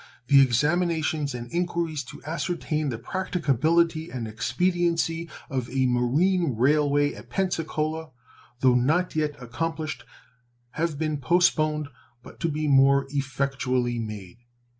The 0.29 0.41
examinations 0.41 1.35
and 1.35 1.45
inquiries 1.53 2.03
to 2.05 2.23
ascertain 2.25 2.89
the 2.89 2.97
practicability 2.97 4.09
and 4.09 4.27
expediency 4.27 5.29
of 5.47 5.69
a 5.69 5.85
marine 5.85 6.55
railway 6.57 7.13
at 7.13 7.29
Pensacola, 7.29 8.09
though 8.61 8.73
not 8.73 9.15
yet 9.15 9.35
accomplished, 9.39 10.03
have 10.71 10.97
been 10.97 11.17
postponed 11.19 11.87
but 12.23 12.39
to 12.39 12.49
be 12.49 12.67
more 12.67 13.05
effectually 13.11 13.99
made. 13.99 14.39